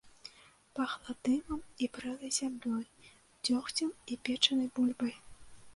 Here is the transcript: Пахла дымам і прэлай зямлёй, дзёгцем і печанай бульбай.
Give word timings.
Пахла 0.77 1.13
дымам 1.27 1.61
і 1.85 1.89
прэлай 1.97 2.31
зямлёй, 2.39 2.85
дзёгцем 3.49 3.89
і 4.13 4.23
печанай 4.29 4.69
бульбай. 4.79 5.15